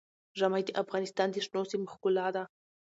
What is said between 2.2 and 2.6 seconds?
ده.